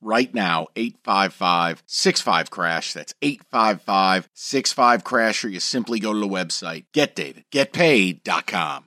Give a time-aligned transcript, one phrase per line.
[0.00, 2.92] right now 855 65 crash.
[2.92, 6.84] That's 855 65 crash or you simply go to the website.
[6.92, 8.86] Getdavidgetpaid.com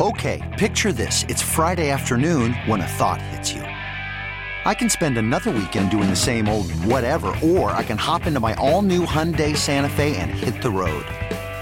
[0.00, 1.24] okay picture this.
[1.28, 3.62] It's friday afternoon when a thought hits you.
[3.62, 8.38] I can spend another weekend doing the same old whatever or i can hop into
[8.38, 11.04] my all-new hyundai santa fe and hit the road.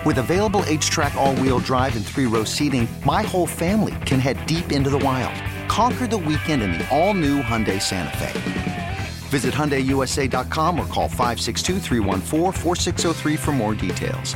[0.05, 4.91] With available HTRAC all-wheel drive and three-row seating my whole family can head deep into
[4.91, 5.35] the wild
[5.77, 8.99] Conquer the weekend in the all-new Hyundai Santa Fe.
[9.29, 14.35] Visit HyundaiUSA.com or call 562 for more details.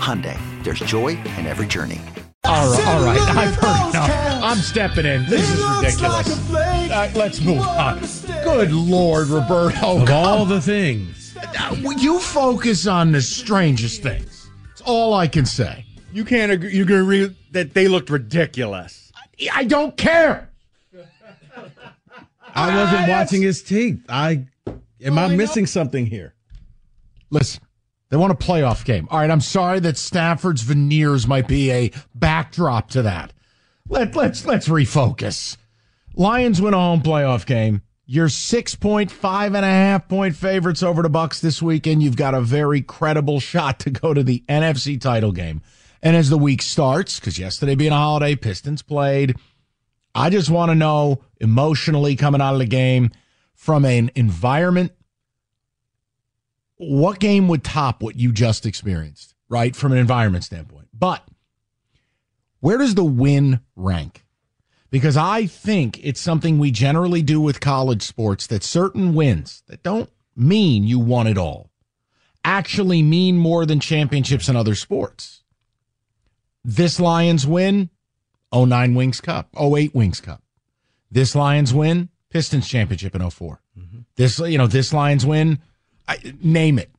[0.00, 2.00] Hyundai, there's joy in every journey.
[2.44, 3.20] All right, all right.
[3.20, 4.10] I've heard enough.
[4.42, 5.26] I'm stepping in.
[5.26, 6.54] This is ridiculous.
[6.54, 8.00] Uh, let's move on.
[8.42, 10.00] Good Lord, Roberto.
[10.00, 11.36] Of all the things.
[11.98, 14.48] You focus on the strangest things.
[14.72, 15.84] It's all I can say.
[16.14, 16.74] You can't agree.
[16.74, 19.12] You're going to agree that they looked ridiculous.
[19.14, 20.47] I, I don't care.
[22.54, 24.04] I wasn't watching his teeth.
[24.08, 25.66] I am well, I missing know.
[25.66, 26.34] something here?
[27.30, 27.62] Listen,
[28.10, 29.06] they want a playoff game.
[29.10, 33.32] All right, I'm sorry that Stafford's veneers might be a backdrop to that.
[33.88, 35.56] Let let's let's refocus.
[36.14, 37.82] Lions win a home playoff game.
[38.06, 42.02] You're six point five and a half point favorites over the Bucs this weekend.
[42.02, 45.60] You've got a very credible shot to go to the NFC title game.
[46.02, 49.36] And as the week starts, because yesterday being a holiday, Pistons played.
[50.18, 53.12] I just want to know emotionally coming out of the game
[53.54, 54.90] from an environment,
[56.76, 59.76] what game would top what you just experienced, right?
[59.76, 60.88] From an environment standpoint.
[60.92, 61.22] But
[62.58, 64.24] where does the win rank?
[64.90, 69.84] Because I think it's something we generally do with college sports that certain wins that
[69.84, 71.70] don't mean you won it all
[72.44, 75.44] actually mean more than championships in other sports.
[76.64, 77.90] This Lions win
[78.54, 80.42] 09 Wings Cup, 08 Wings Cup.
[81.10, 83.98] This Lions win, Pistons championship in 4 mm-hmm.
[84.16, 85.60] This, you know, this Lions win,
[86.06, 86.90] I, name it.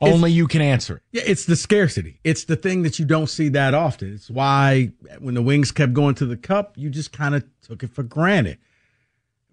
[0.00, 1.02] Only it's, you can answer it.
[1.12, 2.20] Yeah, it's the scarcity.
[2.24, 4.14] It's the thing that you don't see that often.
[4.14, 7.82] It's why when the Wings kept going to the cup, you just kind of took
[7.82, 8.58] it for granted.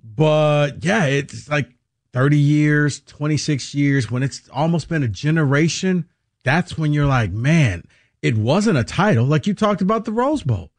[0.01, 1.69] But yeah, it's like
[2.13, 6.05] 30 years, 26 years, when it's almost been a generation,
[6.43, 7.83] that's when you're like, man,
[8.21, 9.25] it wasn't a title.
[9.25, 10.71] Like you talked about the Rose Bowl.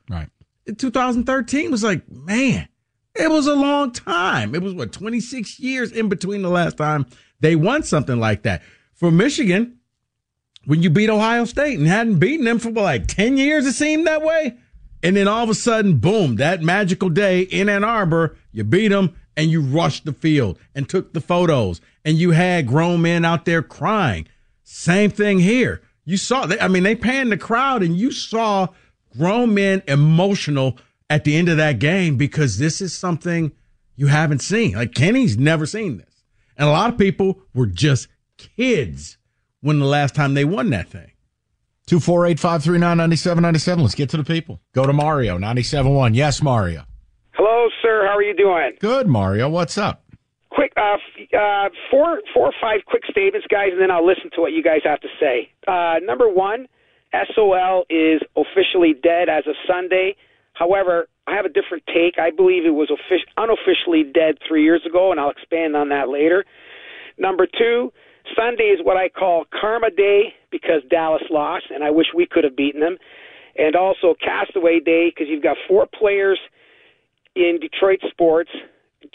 [0.68, 0.72] Right.
[0.72, 2.68] In 2013 was like, man,
[3.14, 4.54] it was a long time.
[4.54, 7.06] It was what 26 years in between the last time
[7.40, 8.62] they won something like that.
[8.94, 9.78] For Michigan,
[10.64, 14.06] when you beat Ohio State and hadn't beaten them for like 10 years, it seemed
[14.06, 14.56] that way.
[15.02, 18.88] And then all of a sudden, boom, that magical day in Ann Arbor, you beat
[18.88, 23.24] them and you rushed the field and took the photos and you had grown men
[23.24, 24.26] out there crying.
[24.64, 25.80] Same thing here.
[26.04, 28.68] You saw, I mean, they panned the crowd and you saw
[29.18, 30.78] grown men emotional
[31.10, 33.52] at the end of that game because this is something
[33.96, 34.74] you haven't seen.
[34.74, 36.24] Like Kenny's never seen this.
[36.56, 39.18] And a lot of people were just kids
[39.60, 41.12] when the last time they won that thing.
[41.86, 43.82] 248 539 9797.
[43.82, 44.60] Let's get to the people.
[44.74, 46.14] Go to Mario, 97.1.
[46.14, 46.84] Yes, Mario.
[47.32, 48.06] Hello, sir.
[48.06, 48.72] How are you doing?
[48.78, 49.48] Good, Mario.
[49.48, 50.04] What's up?
[50.50, 50.96] Quick, uh,
[51.36, 54.62] uh, four, four or five quick statements, guys, and then I'll listen to what you
[54.62, 55.50] guys have to say.
[55.66, 56.66] Uh, number one,
[57.34, 60.16] SOL is officially dead as of Sunday.
[60.54, 62.18] However, I have a different take.
[62.18, 66.08] I believe it was offic- unofficially dead three years ago, and I'll expand on that
[66.08, 66.44] later.
[67.18, 67.92] Number two,
[68.36, 72.44] Sunday is what I call Karma Day because Dallas lost, and I wish we could
[72.44, 72.98] have beaten them.
[73.56, 76.38] And also Castaway Day because you've got four players
[77.34, 78.50] in Detroit sports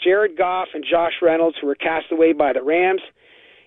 [0.02, 3.02] Jared Goff and Josh Reynolds, who were cast away by the Rams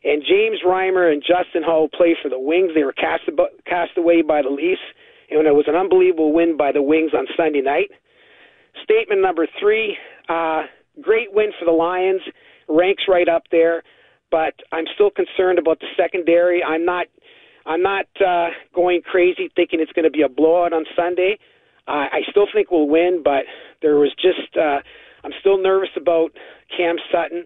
[0.04, 2.72] and James Reimer and Justin Holl play for the Wings.
[2.76, 3.24] They were cast,
[3.66, 4.82] cast away by the Leafs,
[5.30, 7.92] and it was an unbelievable win by the Wings on Sunday night.
[8.84, 9.98] Statement number three
[10.30, 10.64] uh,
[11.02, 12.22] great win for the Lions,
[12.68, 13.84] ranks right up there,
[14.32, 16.64] but I'm still concerned about the secondary.
[16.64, 17.08] I'm not.
[17.66, 21.38] I'm not uh, going crazy thinking it's going to be a blowout on Sunday.
[21.86, 23.44] Uh, I still think we'll win, but
[23.82, 24.80] there was just uh,
[25.24, 26.32] I'm still nervous about
[26.76, 27.46] Cam Sutton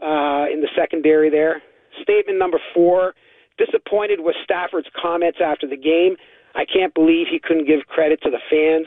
[0.00, 1.62] uh, in the secondary there.
[2.00, 3.14] Statement number four
[3.58, 6.16] disappointed with Stafford's comments after the game.
[6.54, 8.86] I can't believe he couldn't give credit to the fans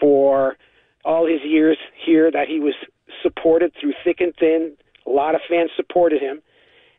[0.00, 0.56] for
[1.04, 2.74] all his years here that he was
[3.22, 4.76] supported through thick and thin.
[5.06, 6.42] A lot of fans supported him.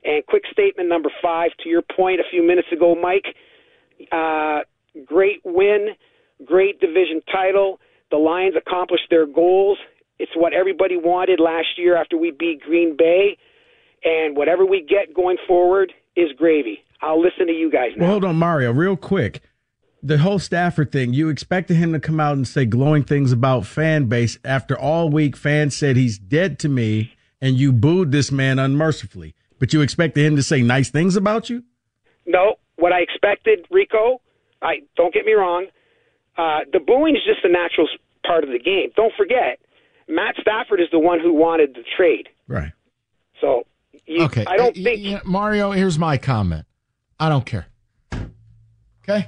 [0.03, 3.35] And quick statement number five to your point a few minutes ago, Mike.
[4.12, 4.59] Uh,
[5.06, 5.95] great win
[6.45, 7.80] great division title.
[8.12, 9.77] The Lions accomplished their goals.
[10.18, 13.38] It's what everybody wanted last year after we beat Green Bay.
[14.04, 16.84] And whatever we get going forward is gravy.
[17.01, 18.04] I'll listen to you guys now.
[18.04, 19.42] Well, hold on, Mario, real quick.
[20.01, 23.66] The whole Stafford thing, you expected him to come out and say glowing things about
[23.66, 28.31] fan base after all week fans said he's dead to me and you booed this
[28.31, 29.36] man unmercifully.
[29.60, 31.63] But you expected him to say nice things about you?
[32.25, 34.22] No, what I expected, Rico,
[34.62, 35.68] I don't get me wrong,
[36.38, 37.88] uh, the booing is just a natural
[38.25, 38.92] part of the game.
[38.95, 39.60] Don't forget,
[40.07, 42.30] Matt Stafford is the one who wanted the trade.
[42.48, 42.72] Right.
[43.42, 43.63] So
[44.06, 45.72] you, okay, I don't think y- y- Mario.
[45.72, 46.66] Here's my comment.
[47.19, 47.68] I don't care.
[49.04, 49.28] Okay,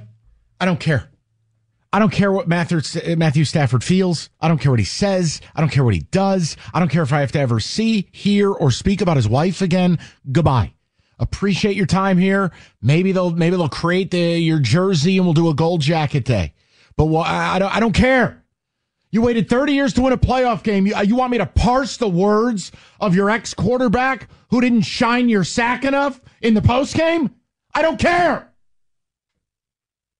[0.60, 1.08] I don't care.
[1.94, 2.80] I don't care what Matthew,
[3.16, 4.30] Matthew Stafford feels.
[4.40, 5.42] I don't care what he says.
[5.54, 6.56] I don't care what he does.
[6.72, 9.60] I don't care if I have to ever see, hear, or speak about his wife
[9.60, 9.98] again.
[10.30, 10.72] Goodbye.
[11.18, 12.50] Appreciate your time here.
[12.80, 16.54] Maybe they'll maybe they'll create the your jersey and we'll do a gold jacket day.
[16.96, 18.41] But well, I, I don't I don't care.
[19.12, 20.86] You waited 30 years to win a playoff game.
[20.86, 24.82] You, uh, you want me to parse the words of your ex quarterback who didn't
[24.82, 27.30] shine your sack enough in the post game?
[27.74, 28.50] I don't care.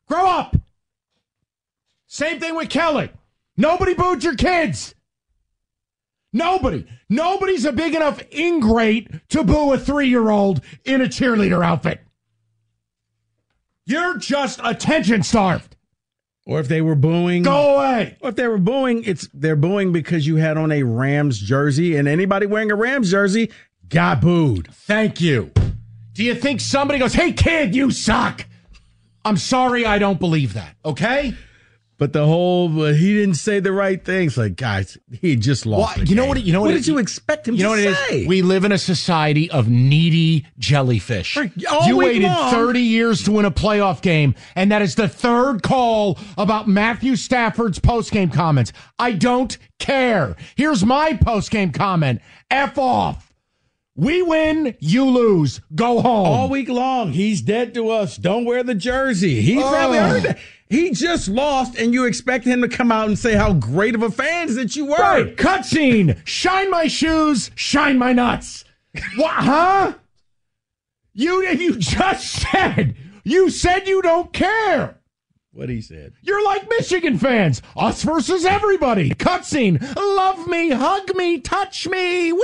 [0.06, 0.56] Grow up.
[2.06, 3.10] Same thing with Kelly.
[3.56, 4.94] Nobody booed your kids.
[6.34, 6.86] Nobody.
[7.08, 12.02] Nobody's a big enough ingrate to boo a three year old in a cheerleader outfit.
[13.86, 15.76] You're just attention starved.
[16.44, 17.44] Or if they were booing.
[17.44, 18.16] Go away.
[18.20, 21.96] Or if they were booing, it's they're booing because you had on a Rams jersey,
[21.96, 23.50] and anybody wearing a Rams jersey
[23.88, 24.68] got booed.
[24.72, 25.52] Thank you.
[26.14, 28.46] Do you think somebody goes, hey, kid, you suck?
[29.24, 30.76] I'm sorry, I don't believe that.
[30.84, 31.34] Okay?
[31.98, 34.36] But the whole but he didn't say the right things.
[34.36, 35.96] Like guys, he just lost.
[35.98, 36.28] Well, the you know game.
[36.30, 36.42] what?
[36.42, 36.66] You know what?
[36.68, 38.20] What it- did you expect him You know what it say?
[38.22, 38.26] is?
[38.26, 41.36] We live in a society of needy jellyfish.
[41.36, 41.52] Right.
[41.70, 42.50] All you waited long.
[42.50, 47.14] 30 years to win a playoff game, and that is the third call about Matthew
[47.14, 48.72] Stafford's postgame comments.
[48.98, 50.34] I don't care.
[50.56, 52.20] Here's my postgame comment.
[52.50, 53.31] F off.
[53.94, 55.60] We win, you lose.
[55.74, 56.26] Go home.
[56.26, 57.12] all week long.
[57.12, 58.16] He's dead to us.
[58.16, 59.42] Don't wear the jersey.
[59.42, 60.02] He probably Oh.
[60.08, 60.38] heard that.
[60.70, 64.02] He just lost, and you expect him to come out and say how great of
[64.02, 64.96] a fans that you were.
[64.96, 65.36] Right.
[65.36, 66.16] Cutscene.
[66.24, 67.50] Shine my shoes.
[67.54, 68.64] Shine my nuts.
[69.16, 69.30] what?
[69.32, 69.92] Huh?
[71.12, 74.96] You you just said you said you don't care.
[75.54, 76.14] What he said.
[76.22, 77.60] You're like Michigan fans.
[77.76, 79.10] Us versus everybody.
[79.10, 79.80] Cutscene.
[79.96, 82.32] Love me, hug me, touch me.
[82.32, 82.40] Wee.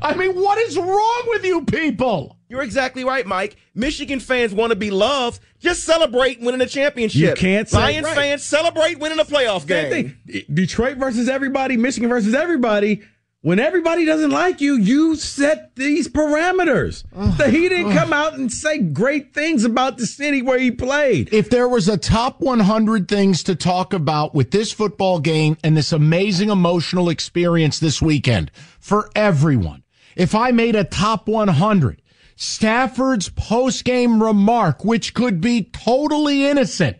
[0.00, 2.36] I mean, what is wrong with you people?
[2.48, 3.56] You're exactly right, Mike.
[3.74, 5.40] Michigan fans want to be loved.
[5.58, 7.20] Just celebrate winning a championship.
[7.20, 8.14] You can't say- Lions right.
[8.16, 10.16] fans celebrate winning a playoff Same game.
[10.26, 10.44] thing.
[10.54, 13.02] Detroit versus everybody, Michigan versus everybody.
[13.42, 17.04] When everybody doesn't like you, you set these parameters.
[17.38, 21.32] that he didn't come out and say great things about the city where he played.
[21.32, 25.74] If there was a top 100 things to talk about with this football game and
[25.74, 29.84] this amazing emotional experience this weekend for everyone,
[30.16, 32.02] if I made a top 100,
[32.36, 36.98] Stafford's post-game remark, which could be totally innocent,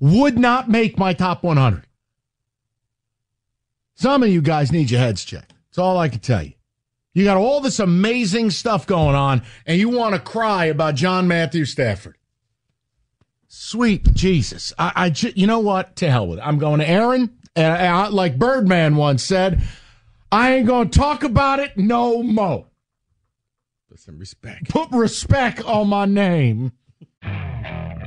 [0.00, 1.86] would not make my top 100.
[3.94, 5.52] Some of you guys need your heads checked.
[5.76, 6.54] That's all I can tell you.
[7.12, 11.28] You got all this amazing stuff going on, and you want to cry about John
[11.28, 12.16] Matthew Stafford.
[13.46, 14.72] Sweet Jesus.
[14.78, 15.96] I, I ju- you know what?
[15.96, 16.46] To hell with it.
[16.46, 17.24] I'm going to Aaron.
[17.54, 19.60] Uh, and I, like Birdman once said,
[20.32, 22.68] I ain't going to talk about it no more.
[23.90, 24.70] Put some respect.
[24.70, 26.72] Put respect on my name.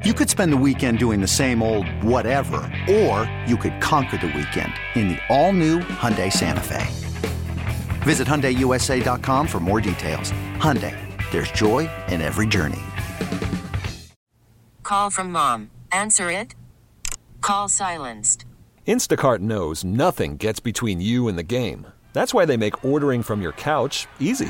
[0.04, 2.58] You could spend the weekend doing the same old whatever,
[2.90, 7.09] or you could conquer the weekend in the all-new Hyundai Santa Fe.
[8.04, 10.32] Visit HyundaiUSA.com for more details.
[10.56, 10.96] Hyundai,
[11.32, 12.80] there's joy in every journey.
[14.84, 15.70] Call from mom.
[15.92, 16.56] Answer it.
[17.42, 18.46] Call silenced.
[18.88, 21.86] Instacart knows nothing gets between you and the game.
[22.14, 24.50] That's why they make ordering from your couch easy.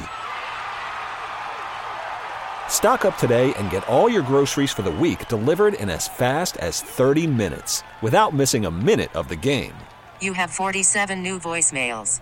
[2.69, 6.55] Stock up today and get all your groceries for the week delivered in as fast
[6.57, 9.73] as 30 minutes without missing a minute of the game.
[10.21, 12.21] You have 47 new voicemails.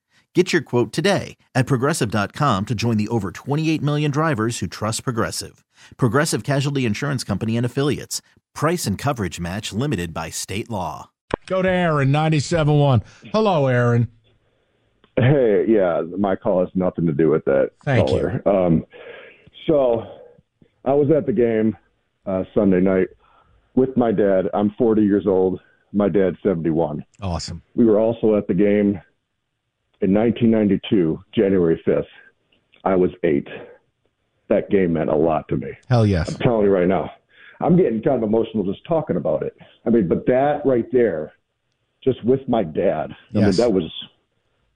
[0.33, 5.03] Get your quote today at progressive.com to join the over 28 million drivers who trust
[5.03, 5.63] Progressive.
[5.97, 8.21] Progressive Casualty Insurance Company and Affiliates.
[8.55, 11.09] Price and coverage match limited by state law.
[11.47, 13.03] Go to Aaron, 97.1.
[13.33, 14.07] Hello, Aaron.
[15.17, 17.71] Hey, yeah, my call has nothing to do with that.
[17.83, 18.41] Thank caller.
[18.45, 18.51] you.
[18.51, 18.85] Um,
[19.67, 20.03] so
[20.85, 21.75] I was at the game
[22.25, 23.07] uh, Sunday night
[23.75, 24.45] with my dad.
[24.53, 25.59] I'm 40 years old.
[25.91, 27.03] My dad's 71.
[27.21, 27.61] Awesome.
[27.75, 29.01] We were also at the game
[30.01, 32.05] in 1992, January 5th.
[32.83, 33.47] I was eight.
[34.49, 35.71] That game meant a lot to me.
[35.87, 36.29] Hell yes.
[36.33, 37.11] I'm telling you right now.
[37.61, 39.55] I'm getting kind of emotional just talking about it.
[39.85, 41.33] I mean, but that right there,
[42.03, 43.57] just with my dad, I Yes.
[43.59, 43.91] mean, that was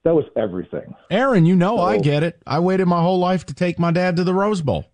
[0.04, 0.94] that was everything.
[1.10, 2.40] Aaron, you know I get it.
[2.46, 4.86] I waited my whole life to take my dad to the Rose Bowl.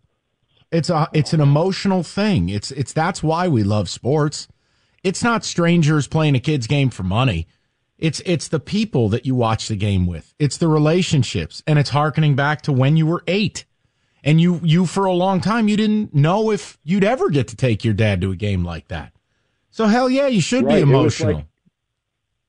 [0.70, 2.48] It's a it's an emotional thing.
[2.48, 4.48] It's it's that's why we love sports.
[5.04, 7.46] It's not strangers playing a kid's game for money.
[8.02, 10.34] It's it's the people that you watch the game with.
[10.38, 13.64] It's the relationships and it's harkening back to when you were 8.
[14.24, 17.56] And you you for a long time you didn't know if you'd ever get to
[17.56, 19.12] take your dad to a game like that.
[19.70, 21.34] So hell yeah, you should Right, be emotional.
[21.34, 21.46] like-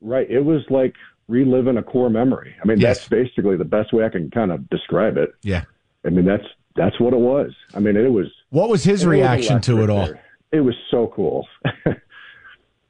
[0.02, 0.30] Right.
[0.30, 0.96] It was like
[1.28, 2.56] reliving a core memory.
[2.62, 2.98] I mean, Yes.
[2.98, 5.30] that's basically the best way I can kind of describe it.
[5.44, 5.64] yeah.
[6.06, 6.44] I mean, that's
[6.76, 7.52] that's what it was.
[7.76, 8.26] I mean, it was.
[8.50, 10.10] What was his was reaction to it all?
[10.52, 11.48] It was so cool.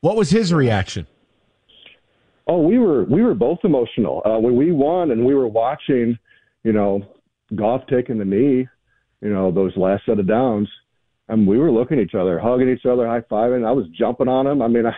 [0.01, 1.07] What was his reaction?
[2.47, 6.17] Oh, we were we were both emotional uh, when we won, and we were watching,
[6.63, 7.01] you know,
[7.55, 8.67] Goff taking the knee,
[9.21, 10.67] you know, those last set of downs.
[11.29, 13.65] And we were looking at each other, hugging each other, high fiving.
[13.65, 14.61] I was jumping on him.
[14.61, 14.93] I mean, I,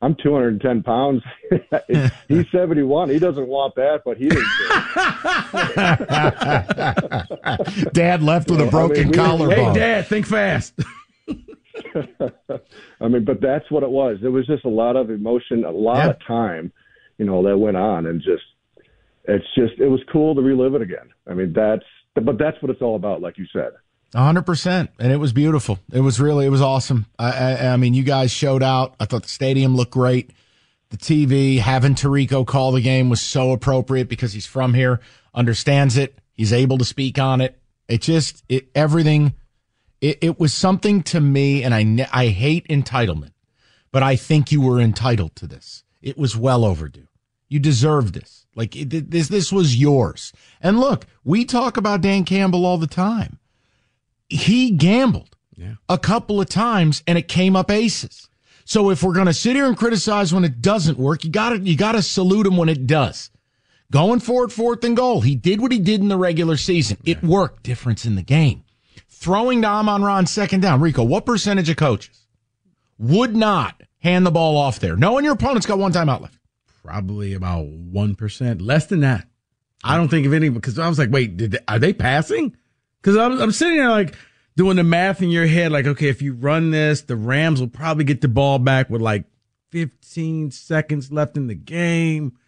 [0.00, 1.22] I'm 210 pounds.
[2.28, 3.10] He's 71.
[3.10, 4.46] He doesn't want that, but he didn't.
[7.92, 9.74] Dad left with a broken mean, collarbone.
[9.74, 10.74] Hey, Dad, think fast.
[13.00, 14.18] I mean, but that's what it was.
[14.22, 16.10] It was just a lot of emotion, a lot Yeah.
[16.10, 16.72] of time,
[17.18, 18.44] you know, that went on, and just
[19.24, 21.10] it's just it was cool to relive it again.
[21.26, 21.84] I mean, that's
[22.14, 23.72] but that's what it's all about, like you said.
[24.14, 25.78] Hundred percent, and it was beautiful.
[25.92, 27.04] It was really, it was awesome.
[27.18, 28.94] I, I, I mean, you guys showed out.
[28.98, 30.30] I thought the stadium looked great.
[30.88, 35.00] The TV having Tirico call the game was so appropriate because he's from here,
[35.34, 37.60] understands it, he's able to speak on it.
[37.86, 39.34] It just, it everything.
[40.00, 43.32] It, it was something to me, and I, I hate entitlement,
[43.92, 45.84] but I think you were entitled to this.
[46.00, 47.07] It was well overdue.
[47.48, 48.46] You deserve this.
[48.54, 50.32] Like it, this, this was yours.
[50.60, 53.38] And look, we talk about Dan Campbell all the time
[54.28, 55.36] he gambled
[55.88, 58.28] a couple of times and it came up aces.
[58.64, 61.50] So if we're going to sit here and criticize when it doesn't work, you got
[61.50, 63.30] to you got to salute him when it does.
[63.90, 65.22] Going forward, fourth and goal.
[65.22, 66.98] He did what he did in the regular season.
[67.04, 67.62] It worked.
[67.62, 68.64] Difference in the game.
[69.08, 70.80] Throwing to Amon-Ra second down.
[70.80, 72.26] Rico, what percentage of coaches
[72.98, 76.38] would not hand the ball off there, knowing your opponent's got one timeout left?
[76.88, 79.28] Probably about 1%, less than that.
[79.84, 82.56] I don't think of any because I was like, wait, they, are they passing?
[83.02, 84.14] Because I'm, I'm sitting there like
[84.56, 87.68] doing the math in your head, like, okay, if you run this, the Rams will
[87.68, 89.26] probably get the ball back with like
[89.70, 92.38] 15 seconds left in the game.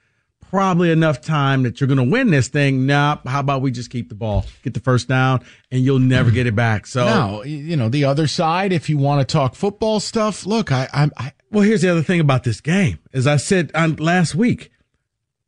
[0.51, 2.85] Probably enough time that you're going to win this thing.
[2.85, 6.33] Nah, how about we just keep the ball, get the first down, and you'll never
[6.33, 6.87] get it back.
[6.89, 8.73] So, No, you know the other side.
[8.73, 12.03] If you want to talk football stuff, look, I, I, I Well, here's the other
[12.03, 12.99] thing about this game.
[13.13, 14.73] As I said on last week,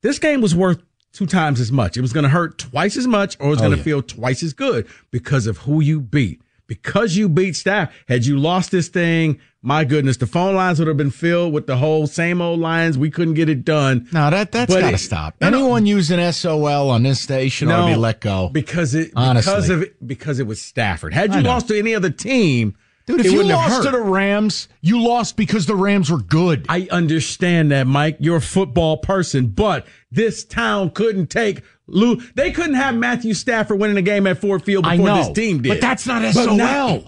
[0.03, 0.81] this game was worth
[1.13, 1.97] two times as much.
[1.97, 3.83] It was going to hurt twice as much or it was Oh, going to yeah.
[3.83, 6.41] feel twice as good because of who you beat.
[6.69, 7.93] Because you beat staff.
[8.09, 11.67] Had you lost this thing, my goodness, the phone lines would have been filled with
[11.69, 12.99] the whole same old lines.
[12.99, 14.09] We couldn't get it done.
[14.13, 15.37] No, that that's But got to stop.
[15.41, 15.59] No, no.
[15.59, 18.49] Anyone using SOL on this station ought to be let go.
[18.49, 19.51] because it Honestly.
[19.53, 21.15] because of it because it was Stafford.
[21.15, 22.77] Had you lost to any other team,
[23.07, 26.67] Dude, if you lost to the Rams, you lost because the Rams were good.
[26.69, 28.17] I understand that, Mike.
[28.21, 32.21] You're a football person, but this town couldn't take Lou.
[32.37, 35.63] They couldn't have Matthew Stafford winning a game at Ford Field before know, this team
[35.63, 35.69] did.
[35.69, 36.57] but that's not But SOL.
[36.57, 37.05] now-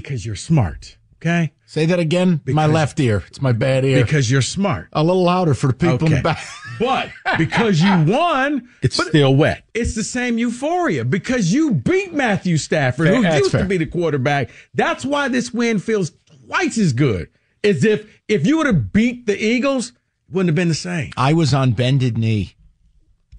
[0.00, 0.96] because you're smart.
[1.20, 2.40] Okay, Say that again.
[2.46, 3.24] my left ear.
[3.26, 4.04] It's my bad ear.
[4.04, 4.86] because you're smart.
[4.92, 6.38] a little louder for the people in the back.
[6.78, 9.64] But because you won, It's still wet.
[9.74, 13.62] It's the same euphoria because you beat Matthew Stafford, Fair- who used fair.
[13.62, 14.50] to be the quarterback.
[14.74, 16.12] That's why this win feels
[16.46, 17.30] twice as good.
[17.64, 19.94] As if if you would have beat the Eagles, it
[20.34, 21.10] wouldn't have been the same.
[21.16, 22.54] I was on bended knee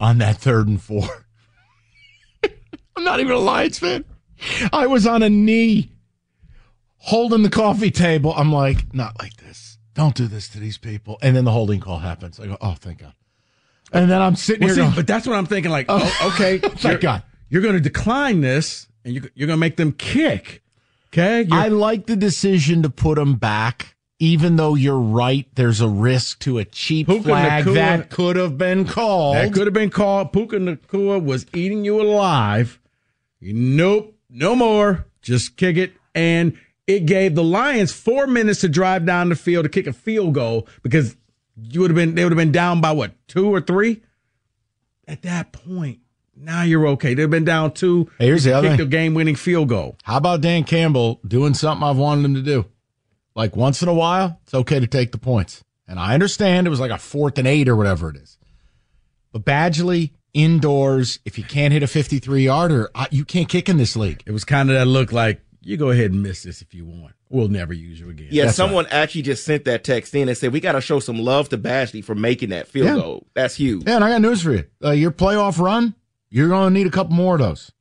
[0.01, 1.07] on that third and four.
[2.97, 4.03] I'm not even a Lions fan.
[4.73, 5.93] I was on a knee
[7.00, 8.34] holding the coffee table.
[8.36, 9.77] I'm like, not like this.
[9.94, 11.18] Don't do this to these people.
[11.22, 12.39] And then the holding call happens.
[12.39, 13.13] I go, oh, thank God.
[13.91, 15.72] And then I'm sitting Well, here see, going, but that's what I'm thinking.
[15.72, 17.24] Like, oh, oh okay, thank you're, God.
[17.50, 20.62] you're going to decline this, and you're, you're going to make them kick.
[21.12, 25.48] Okay, You're- I like the decision to put them back, even though you're right.
[25.56, 29.36] There's a risk to a cheap Puka flag Nacua- that could have been called.
[29.38, 30.32] that could have been called.
[30.32, 32.79] Puka Nacua was eating you alive.
[33.41, 35.08] Nope, no more.
[35.24, 35.94] Just kick it.
[36.13, 36.58] And
[36.89, 40.34] it gave the Lions four minutes to drive down the field to kick a field
[40.34, 41.15] goal because
[41.55, 44.01] you would have been they would have been down by what two or three.
[45.08, 46.00] At that point,
[46.36, 47.13] now you're okay.
[47.13, 48.10] They've been down two.
[48.17, 49.98] Hey, here's the other kick the game winning field goal.
[50.01, 52.65] How about Dan Campbell doing something I've wanted him to do?
[53.36, 55.63] Like once in a while, it's okay to take the points.
[55.88, 58.39] And I understand it was like a fourth and eight or whatever it is.
[59.31, 63.96] But Badgley, indoors, if you can't hit a 53 yarder, you can't kick in this
[63.96, 64.24] league.
[64.25, 66.85] It was kind of that look like you go ahead and miss this if you
[66.85, 67.13] want.
[67.29, 68.29] We'll never use you again.
[68.31, 70.99] Yeah, That's someone actually just sent that text in and said we got to show
[70.99, 72.95] some love to Badgley for making that field Yeah.
[72.95, 73.27] goal.
[73.35, 73.83] That's huge.
[73.87, 74.65] Yeah, and I got news for you.
[74.83, 75.95] Uh, your playoff run,
[76.29, 77.71] you're going to need a couple more of those.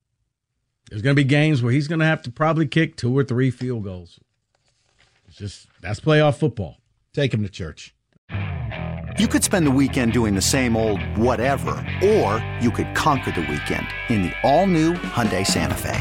[0.90, 3.22] There's going to be games where he's going to have to probably kick two or
[3.24, 4.18] three field goals.
[5.28, 6.78] It's just that's playoff football.
[7.12, 7.94] Take him to church.
[9.18, 13.40] You could spend the weekend doing the same old whatever, or you could conquer the
[13.40, 16.00] weekend in the all-new Hyundai Santa Fe.